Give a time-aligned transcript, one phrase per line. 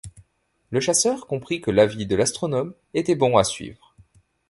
[0.71, 3.95] Le chasseur comprit que l’avis de l’astronome était bon à suivre.